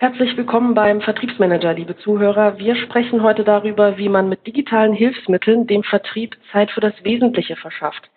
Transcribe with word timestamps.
Herzlich 0.00 0.34
willkommen 0.34 0.72
beim 0.72 1.02
Vertriebsmanager, 1.02 1.74
liebe 1.74 1.94
Zuhörer. 1.94 2.56
Wir 2.56 2.74
sprechen 2.74 3.22
heute 3.22 3.44
darüber, 3.44 3.98
wie 3.98 4.08
man 4.08 4.30
mit 4.30 4.46
digitalen 4.46 4.94
Hilfsmitteln 4.94 5.66
dem 5.66 5.82
Vertrieb 5.82 6.38
Zeit 6.50 6.70
für 6.70 6.80
das 6.80 6.94
Wesentliche 7.04 7.54
verschafft. 7.54 8.08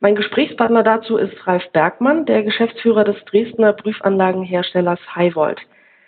Mein 0.00 0.14
Gesprächspartner 0.14 0.82
dazu 0.82 1.18
ist 1.18 1.46
Ralf 1.46 1.70
Bergmann, 1.72 2.24
der 2.24 2.42
Geschäftsführer 2.42 3.04
des 3.04 3.22
Dresdner 3.26 3.74
Prüfanlagenherstellers 3.74 5.00
Highvolt. 5.14 5.60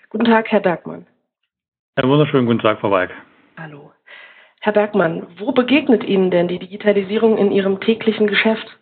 Guten 0.09 0.25
Tag, 0.25 0.51
Herr 0.51 0.61
Bergmann. 0.61 1.07
Einen 1.97 2.11
wunderschönen 2.11 2.47
guten 2.47 2.61
Tag, 2.61 2.81
Frau 2.81 2.91
Weig. 2.91 3.11
Hallo. 3.59 3.93
Herr 4.63 4.73
Bergmann, 4.73 5.27
wo 5.37 5.53
begegnet 5.53 6.03
Ihnen 6.03 6.31
denn 6.31 6.49
die 6.49 6.59
Digitalisierung 6.59 7.37
in 7.37 7.53
Ihrem 7.53 7.79
täglichen 7.79 8.27
Geschäft? 8.27 8.79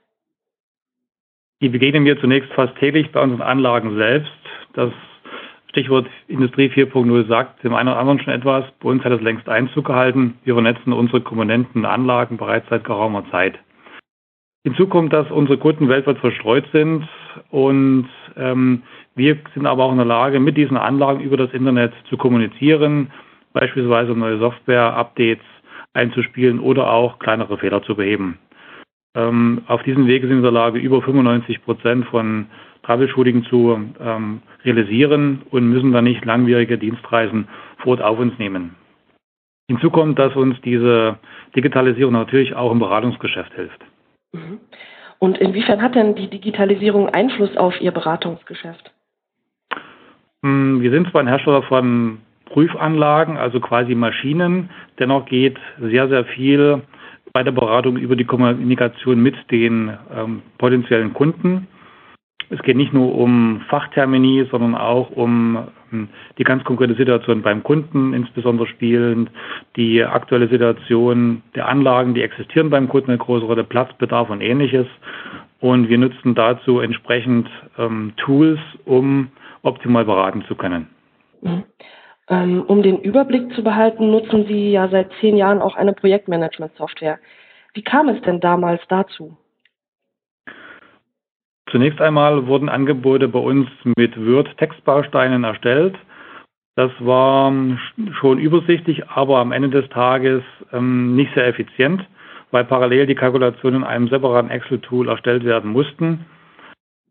Die 1.60 1.68
begegnen 1.68 2.04
mir 2.04 2.20
zunächst 2.20 2.52
fast 2.52 2.76
täglich 2.76 3.10
bei 3.10 3.20
unseren 3.20 3.42
Anlagen 3.42 3.96
selbst. 3.96 4.30
Das 4.74 4.92
Stichwort 5.72 6.06
Industrie 6.28 6.68
4.0 6.68 7.26
sagt 7.28 7.64
dem 7.64 7.72
einen 7.74 7.88
oder 7.88 7.98
anderen 7.98 8.20
schon 8.20 8.34
etwas. 8.34 8.64
Bei 8.80 8.90
uns 8.90 9.02
hat 9.04 9.12
es 9.12 9.22
längst 9.22 9.48
Einzug 9.48 9.86
gehalten. 9.86 10.34
Wir 10.44 10.52
vernetzen 10.52 10.92
unsere 10.92 11.22
Komponenten 11.22 11.86
Anlagen 11.86 12.36
bereits 12.36 12.68
seit 12.68 12.84
geraumer 12.84 13.24
Zeit. 13.30 13.58
Hinzu 14.64 14.86
kommt, 14.86 15.14
dass 15.14 15.30
unsere 15.30 15.56
Kunden 15.56 15.88
weltweit 15.88 16.18
verstreut 16.18 16.66
sind 16.72 17.08
und 17.50 18.06
ähm, 18.36 18.82
wir 19.14 19.38
sind 19.54 19.66
aber 19.66 19.84
auch 19.84 19.92
in 19.92 19.96
der 19.96 20.06
Lage, 20.06 20.40
mit 20.40 20.58
diesen 20.58 20.76
Anlagen 20.76 21.20
über 21.20 21.38
das 21.38 21.52
Internet 21.52 21.94
zu 22.08 22.18
kommunizieren, 22.18 23.10
beispielsweise 23.54 24.12
neue 24.12 24.38
Software-Updates 24.38 25.44
einzuspielen 25.94 26.60
oder 26.60 26.90
auch 26.90 27.18
kleinere 27.18 27.56
Fehler 27.56 27.82
zu 27.82 27.96
beheben. 27.96 28.38
Ähm, 29.16 29.62
auf 29.68 29.82
diesem 29.84 30.06
Wege 30.06 30.26
sind 30.26 30.42
wir 30.42 30.48
in 30.48 30.54
der 30.54 30.62
Lage, 30.62 30.78
über 30.78 31.00
95 31.00 31.64
Prozent 31.64 32.06
von 32.06 32.46
Troubleshooting 32.82 33.44
zu 33.44 33.78
ähm, 34.00 34.42
realisieren 34.64 35.42
und 35.50 35.68
müssen 35.68 35.92
dann 35.92 36.04
nicht 36.04 36.24
langwierige 36.24 36.78
Dienstreisen 36.78 37.48
vor 37.78 37.92
Ort 37.92 38.02
auf 38.02 38.18
uns 38.18 38.38
nehmen. 38.38 38.76
Hinzu 39.68 39.90
kommt, 39.90 40.18
dass 40.18 40.34
uns 40.34 40.60
diese 40.62 41.18
Digitalisierung 41.54 42.12
natürlich 42.12 42.54
auch 42.54 42.72
im 42.72 42.78
Beratungsgeschäft 42.78 43.54
hilft. 43.54 43.80
Mhm. 44.32 44.60
Und 45.18 45.38
inwiefern 45.38 45.80
hat 45.80 45.94
denn 45.94 46.16
die 46.16 46.28
Digitalisierung 46.28 47.08
Einfluss 47.08 47.56
auf 47.56 47.80
Ihr 47.80 47.92
Beratungsgeschäft? 47.92 48.92
Hm, 50.44 50.82
wir 50.82 50.90
sind 50.90 51.08
zwar 51.10 51.20
ein 51.20 51.28
Hersteller 51.28 51.62
von 51.62 52.18
Prüfanlagen, 52.46 53.36
also 53.36 53.60
quasi 53.60 53.94
Maschinen, 53.94 54.70
dennoch 54.98 55.26
geht 55.26 55.58
sehr, 55.80 56.08
sehr 56.08 56.24
viel 56.24 56.82
bei 57.32 57.42
der 57.42 57.52
Beratung 57.52 57.96
über 57.96 58.16
die 58.16 58.24
Kommunikation 58.24 59.22
mit 59.22 59.36
den 59.50 59.96
ähm, 60.14 60.42
potenziellen 60.58 61.14
Kunden. 61.14 61.66
Es 62.62 62.66
geht 62.66 62.76
nicht 62.76 62.92
nur 62.92 63.16
um 63.16 63.60
Fachtermini, 63.68 64.46
sondern 64.48 64.76
auch 64.76 65.10
um 65.10 65.66
ähm, 65.92 66.08
die 66.38 66.44
ganz 66.44 66.62
konkrete 66.62 66.94
Situation 66.94 67.42
beim 67.42 67.64
Kunden, 67.64 68.14
insbesondere 68.14 68.68
spielend 68.68 69.32
die 69.74 70.04
aktuelle 70.04 70.46
Situation 70.46 71.42
der 71.56 71.66
Anlagen, 71.66 72.14
die 72.14 72.22
existieren 72.22 72.70
beim 72.70 72.88
Kunden, 72.88 73.10
eine 73.10 73.18
große 73.18 73.44
Rolle, 73.44 73.64
Platzbedarf 73.64 74.30
und 74.30 74.42
ähnliches. 74.42 74.86
Und 75.58 75.88
wir 75.88 75.98
nutzen 75.98 76.36
dazu 76.36 76.78
entsprechend 76.78 77.50
ähm, 77.78 78.12
Tools, 78.16 78.60
um 78.84 79.32
optimal 79.62 80.04
beraten 80.04 80.44
zu 80.46 80.54
können. 80.54 80.86
Mhm. 81.40 81.64
Ähm, 82.28 82.62
um 82.62 82.84
den 82.84 83.00
Überblick 83.00 83.52
zu 83.56 83.64
behalten, 83.64 84.08
nutzen 84.12 84.46
Sie 84.46 84.70
ja 84.70 84.86
seit 84.86 85.10
zehn 85.20 85.36
Jahren 85.36 85.60
auch 85.60 85.74
eine 85.74 85.94
Projektmanagement-Software. 85.94 87.18
Wie 87.74 87.82
kam 87.82 88.08
es 88.08 88.22
denn 88.22 88.38
damals 88.38 88.80
dazu? 88.88 89.36
Zunächst 91.72 92.02
einmal 92.02 92.46
wurden 92.46 92.68
Angebote 92.68 93.28
bei 93.28 93.38
uns 93.38 93.66
mit 93.96 94.14
Word-Textbausteinen 94.14 95.42
erstellt. 95.42 95.96
Das 96.76 96.90
war 97.00 97.50
schon 98.20 98.38
übersichtlich, 98.38 99.08
aber 99.08 99.38
am 99.38 99.52
Ende 99.52 99.70
des 99.70 99.88
Tages 99.88 100.42
ähm, 100.72 101.16
nicht 101.16 101.32
sehr 101.34 101.46
effizient, 101.46 102.06
weil 102.50 102.64
parallel 102.64 103.06
die 103.06 103.14
Kalkulationen 103.14 103.80
in 103.80 103.86
einem 103.86 104.08
separaten 104.08 104.50
Excel-Tool 104.50 105.08
erstellt 105.08 105.44
werden 105.44 105.72
mussten. 105.72 106.26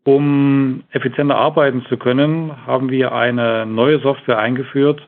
Um 0.03 0.83
effizienter 0.91 1.37
arbeiten 1.37 1.83
zu 1.89 1.97
können, 1.97 2.51
haben 2.67 2.91
wir 2.91 3.13
eine 3.13 3.65
neue 3.65 3.99
Software 3.99 4.37
eingeführt, 4.37 5.01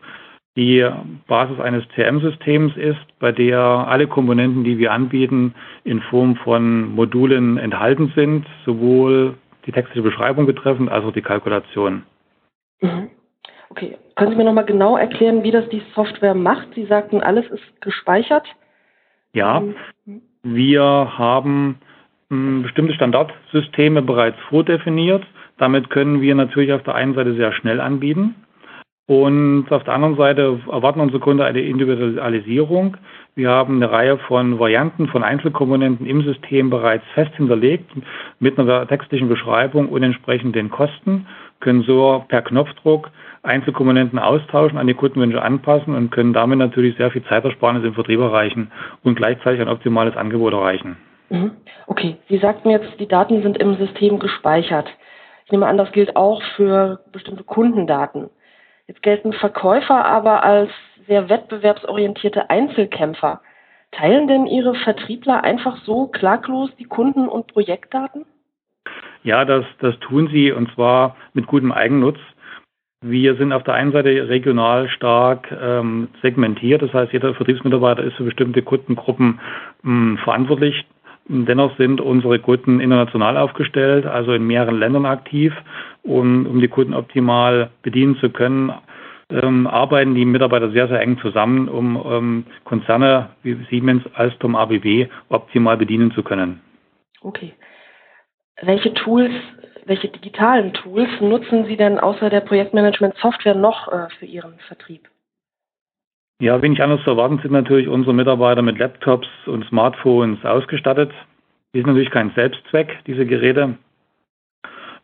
die 0.55 0.87
Basis 1.27 1.59
eines 1.59 1.87
TM-Systems 1.89 2.75
ist, 2.77 2.99
bei 3.19 3.31
der 3.31 3.59
alle 3.59 4.07
Komponenten, 4.07 4.63
die 4.63 4.77
wir 4.77 4.91
anbieten, 4.91 5.55
in 5.83 5.99
Form 6.01 6.35
von 6.37 6.93
Modulen 6.93 7.57
enthalten 7.57 8.11
sind, 8.15 8.45
sowohl 8.65 9.35
die 9.65 9.71
textliche 9.71 10.01
Beschreibung 10.01 10.45
betreffend 10.45 10.89
als 10.89 11.05
auch 11.05 11.13
die 11.13 11.21
Kalkulation. 11.21 12.03
Mhm. 12.81 13.09
Okay, 13.69 13.97
können 14.15 14.31
Sie 14.31 14.37
mir 14.37 14.43
nochmal 14.43 14.65
genau 14.65 14.97
erklären, 14.97 15.43
wie 15.43 15.51
das 15.51 15.67
die 15.69 15.81
Software 15.95 16.35
macht? 16.35 16.67
Sie 16.75 16.85
sagten, 16.85 17.21
alles 17.21 17.49
ist 17.49 17.81
gespeichert. 17.81 18.45
Ja, 19.33 19.61
mhm. 19.61 20.21
wir 20.43 20.83
haben 20.83 21.79
hm, 22.29 22.63
bestimmte 22.63 22.93
Standardsysteme 22.93 24.01
bereits 24.01 24.37
vordefiniert. 24.49 25.25
Damit 25.57 25.89
können 25.89 26.21
wir 26.21 26.35
natürlich 26.35 26.71
auf 26.73 26.83
der 26.83 26.95
einen 26.95 27.15
Seite 27.15 27.35
sehr 27.35 27.51
schnell 27.53 27.81
anbieten. 27.81 28.35
Und 29.05 29.67
auf 29.69 29.83
der 29.83 29.93
anderen 29.93 30.15
Seite 30.15 30.59
erwarten 30.71 31.01
unsere 31.01 31.19
Kunden 31.19 31.41
eine 31.41 31.59
Individualisierung. 31.59 32.95
Wir 33.35 33.49
haben 33.49 33.75
eine 33.75 33.91
Reihe 33.91 34.17
von 34.17 34.59
Varianten 34.59 35.07
von 35.07 35.23
Einzelkomponenten 35.23 36.05
im 36.05 36.21
System 36.21 36.69
bereits 36.69 37.03
fest 37.13 37.35
hinterlegt 37.35 37.91
mit 38.39 38.57
einer 38.57 38.87
textlichen 38.87 39.27
Beschreibung 39.27 39.89
und 39.89 40.03
entsprechend 40.03 40.55
den 40.55 40.69
Kosten, 40.69 41.27
können 41.59 41.83
so 41.83 42.23
per 42.27 42.41
Knopfdruck 42.43 43.09
Einzelkomponenten 43.43 44.19
austauschen, 44.19 44.77
an 44.77 44.87
die 44.87 44.93
Kundenwünsche 44.93 45.41
anpassen 45.41 45.95
und 45.95 46.11
können 46.11 46.31
damit 46.31 46.59
natürlich 46.59 46.95
sehr 46.95 47.11
viel 47.11 47.23
Zeitersparnis 47.25 47.83
im 47.83 47.93
Vertrieb 47.93 48.21
erreichen 48.21 48.71
und 49.03 49.15
gleichzeitig 49.15 49.59
ein 49.59 49.67
optimales 49.67 50.15
Angebot 50.15 50.53
erreichen. 50.53 50.95
Mhm. 51.29 51.51
Okay, 51.87 52.15
Sie 52.29 52.37
sagten 52.37 52.69
jetzt, 52.69 52.99
die 52.99 53.07
Daten 53.07 53.41
sind 53.41 53.57
im 53.57 53.75
System 53.75 54.19
gespeichert. 54.19 54.87
Ich 55.45 55.51
nehme 55.51 55.67
an, 55.67 55.77
das 55.77 55.91
gilt 55.91 56.15
auch 56.15 56.41
für 56.55 57.01
bestimmte 57.11 57.43
Kundendaten. 57.43 58.29
Jetzt 58.87 59.01
gelten 59.01 59.33
Verkäufer 59.33 60.05
aber 60.05 60.43
als 60.43 60.69
sehr 61.07 61.29
wettbewerbsorientierte 61.29 62.49
Einzelkämpfer. 62.49 63.41
Teilen 63.91 64.27
denn 64.27 64.47
Ihre 64.47 64.75
Vertriebler 64.75 65.43
einfach 65.43 65.77
so 65.85 66.07
klaglos 66.07 66.69
die 66.77 66.85
Kunden- 66.85 67.29
und 67.29 67.47
Projektdaten? 67.47 68.25
Ja, 69.23 69.45
das, 69.45 69.65
das 69.79 69.97
tun 69.99 70.27
sie 70.31 70.51
und 70.51 70.73
zwar 70.73 71.15
mit 71.33 71.47
gutem 71.47 71.71
Eigennutz. 71.71 72.17
Wir 73.01 73.35
sind 73.35 73.53
auf 73.53 73.63
der 73.63 73.75
einen 73.75 73.91
Seite 73.91 74.29
regional 74.29 74.89
stark 74.89 75.51
ähm, 75.51 76.09
segmentiert, 76.21 76.81
das 76.81 76.93
heißt, 76.93 77.13
jeder 77.13 77.33
Vertriebsmitarbeiter 77.33 78.03
ist 78.03 78.15
für 78.15 78.23
bestimmte 78.23 78.61
Kundengruppen 78.61 79.39
mh, 79.83 80.23
verantwortlich. 80.23 80.85
Dennoch 81.25 81.77
sind 81.77 82.01
unsere 82.01 82.39
Kunden 82.39 82.79
international 82.79 83.37
aufgestellt, 83.37 84.05
also 84.05 84.33
in 84.33 84.45
mehreren 84.45 84.77
Ländern 84.77 85.05
aktiv. 85.05 85.53
Und 86.03 86.45
um 86.45 86.59
die 86.59 86.67
Kunden 86.67 86.93
optimal 86.93 87.69
bedienen 87.81 88.17
zu 88.17 88.29
können, 88.29 88.73
ähm, 89.29 89.67
arbeiten 89.67 90.15
die 90.15 90.25
Mitarbeiter 90.25 90.71
sehr, 90.71 90.87
sehr 90.89 90.99
eng 90.99 91.17
zusammen, 91.19 91.69
um 91.69 92.03
ähm, 92.05 92.45
Konzerne 92.65 93.29
wie 93.41 93.57
Siemens, 93.69 94.03
Alstom, 94.15 94.55
ABB 94.55 95.07
optimal 95.29 95.77
bedienen 95.77 96.11
zu 96.11 96.23
können. 96.23 96.61
Okay. 97.21 97.53
Welche 98.61 98.93
Tools, 98.93 99.31
welche 99.85 100.09
digitalen 100.09 100.73
Tools 100.73 101.09
nutzen 101.21 101.65
Sie 101.65 101.77
denn 101.77 101.99
außer 101.99 102.29
der 102.29 102.41
Projektmanagement-Software 102.41 103.55
noch 103.55 103.87
äh, 103.87 104.07
für 104.19 104.25
Ihren 104.25 104.59
Vertrieb? 104.67 105.07
Ja, 106.41 106.61
wenig 106.61 106.81
anders 106.81 107.03
zu 107.03 107.11
erwarten 107.11 107.39
sind 107.41 107.51
natürlich 107.51 107.87
unsere 107.87 108.13
Mitarbeiter 108.13 108.61
mit 108.61 108.77
Laptops 108.77 109.27
und 109.45 109.65
Smartphones 109.65 110.43
ausgestattet. 110.43 111.11
Die 111.73 111.79
sind 111.79 111.87
natürlich 111.87 112.11
kein 112.11 112.31
Selbstzweck, 112.31 112.99
diese 113.07 113.25
Geräte. 113.25 113.77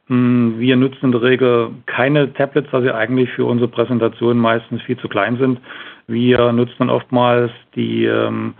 Hm, 0.07 0.55
wir 0.59 0.75
nutzen 0.75 1.05
in 1.05 1.11
der 1.11 1.21
Regel 1.21 1.69
keine 1.85 2.33
Tablets, 2.33 2.69
da 2.71 2.81
sie 2.81 2.93
eigentlich 2.93 3.29
für 3.31 3.45
unsere 3.45 3.69
Präsentation 3.69 4.37
meistens 4.37 4.81
viel 4.81 4.97
zu 4.97 5.07
klein 5.07 5.37
sind. 5.37 5.59
Wir 6.07 6.51
nutzen 6.51 6.75
dann 6.79 6.89
oftmals 6.89 7.51
die 7.75 8.05
ähm, 8.05 8.55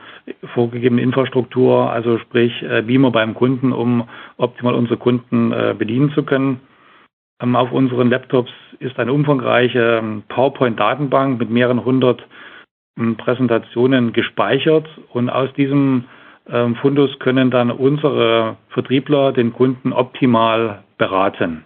vorgegebene 0.54 1.02
Infrastruktur, 1.02 1.92
also 1.92 2.20
sprich 2.20 2.54
äh, 2.62 2.84
Beamer 2.84 3.10
beim 3.10 3.34
Kunden, 3.34 3.72
um 3.72 4.08
optimal 4.38 4.76
unsere 4.76 4.98
Kunden 4.98 5.52
äh, 5.52 5.74
bedienen 5.78 6.12
zu 6.12 6.22
können. 6.22 6.60
Ähm, 7.42 7.56
auf 7.56 7.72
unseren 7.72 8.12
Laptops 8.12 8.52
ist 8.80 9.00
eine 9.00 9.12
umfangreiche 9.14 10.00
ähm, 10.04 10.24
PowerPoint-Datenbank 10.30 11.40
mit 11.40 11.50
mehreren 11.50 11.84
hundert 11.84 12.24
Präsentationen 13.18 14.14
gespeichert 14.14 14.88
und 15.14 15.30
aus 15.30 15.54
diesem 15.54 16.06
ähm, 16.50 16.76
Fundus 16.76 17.18
können 17.20 17.52
dann 17.52 17.72
unsere 17.72 18.58
Vertriebler 18.70 19.32
den 19.32 19.54
Kunden 19.54 19.94
optimal 19.94 20.84
beraten. 20.98 21.66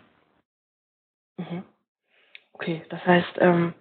Mhm. 1.38 1.64
Okay, 2.54 2.84
das 2.90 3.06
heißt, 3.06 3.38
ähm, 3.40 3.74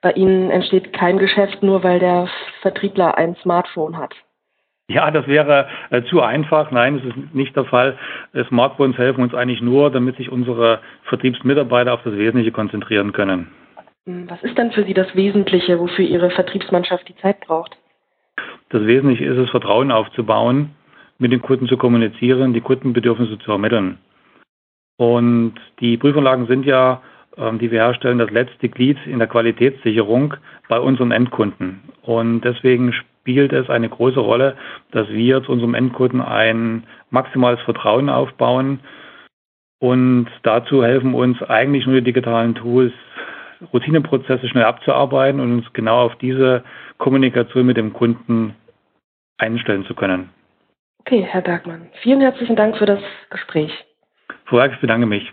bei 0.00 0.12
Ihnen 0.12 0.50
entsteht 0.50 0.92
kein 0.92 1.18
Geschäft 1.18 1.62
nur, 1.62 1.82
weil 1.82 1.98
der 1.98 2.28
Vertriebler 2.62 3.16
ein 3.16 3.36
Smartphone 3.36 3.96
hat. 3.96 4.14
Ja, 4.88 5.10
das 5.10 5.26
wäre 5.26 5.66
äh, 5.90 6.02
zu 6.04 6.20
einfach. 6.20 6.70
Nein, 6.70 6.98
das 6.98 7.06
ist 7.06 7.34
nicht 7.34 7.56
der 7.56 7.64
Fall. 7.64 7.98
Äh, 8.34 8.44
Smartphones 8.44 8.98
helfen 8.98 9.22
uns 9.22 9.34
eigentlich 9.34 9.62
nur, 9.62 9.90
damit 9.90 10.16
sich 10.16 10.30
unsere 10.30 10.80
Vertriebsmitarbeiter 11.04 11.94
auf 11.94 12.02
das 12.02 12.14
Wesentliche 12.14 12.52
konzentrieren 12.52 13.12
können. 13.12 13.50
Hm, 14.06 14.28
was 14.28 14.42
ist 14.42 14.58
denn 14.58 14.72
für 14.72 14.84
Sie 14.84 14.94
das 14.94 15.14
Wesentliche, 15.14 15.78
wofür 15.78 16.04
Ihre 16.04 16.30
Vertriebsmannschaft 16.30 17.08
die 17.08 17.16
Zeit 17.16 17.40
braucht? 17.40 17.76
Das 18.68 18.84
Wesentliche 18.86 19.24
ist 19.24 19.38
es, 19.38 19.50
Vertrauen 19.50 19.90
aufzubauen, 19.90 20.70
mit 21.18 21.32
den 21.32 21.42
Kunden 21.42 21.68
zu 21.68 21.76
kommunizieren, 21.76 22.52
die 22.52 22.60
Kundenbedürfnisse 22.60 23.38
zu 23.38 23.52
ermitteln. 23.52 23.98
Und 24.96 25.54
die 25.80 25.96
Prüfanlagen 25.96 26.46
sind 26.46 26.66
ja, 26.66 27.02
ähm, 27.36 27.58
die 27.58 27.70
wir 27.70 27.80
herstellen, 27.80 28.18
das 28.18 28.30
letzte 28.30 28.68
Glied 28.68 28.98
in 29.06 29.18
der 29.18 29.28
Qualitätssicherung 29.28 30.34
bei 30.68 30.78
unseren 30.78 31.10
Endkunden. 31.10 31.82
Und 32.02 32.42
deswegen 32.42 32.92
spielt 32.92 33.52
es 33.52 33.70
eine 33.70 33.88
große 33.88 34.20
Rolle, 34.20 34.56
dass 34.92 35.08
wir 35.08 35.42
zu 35.42 35.52
unserem 35.52 35.74
Endkunden 35.74 36.20
ein 36.20 36.84
maximales 37.10 37.60
Vertrauen 37.62 38.08
aufbauen. 38.08 38.80
Und 39.80 40.28
dazu 40.42 40.84
helfen 40.84 41.14
uns 41.14 41.42
eigentlich 41.42 41.86
nur 41.86 41.96
die 41.96 42.12
digitalen 42.12 42.54
Tools, 42.54 42.92
Routineprozesse 43.72 44.48
schnell 44.48 44.64
abzuarbeiten 44.64 45.40
und 45.40 45.52
uns 45.52 45.72
genau 45.72 46.04
auf 46.04 46.16
diese 46.16 46.64
Kommunikation 46.98 47.66
mit 47.66 47.76
dem 47.76 47.92
Kunden 47.92 48.54
einstellen 49.38 49.84
zu 49.84 49.94
können. 49.94 50.30
Okay, 51.00 51.22
Herr 51.22 51.42
Bergmann, 51.42 51.88
vielen 52.02 52.20
herzlichen 52.20 52.56
Dank 52.56 52.78
für 52.78 52.86
das 52.86 53.00
Gespräch. 53.30 53.72
Frau 54.46 54.56
Werk, 54.56 54.72
ich 54.72 54.80
bedanke 54.80 55.06
mich. 55.06 55.32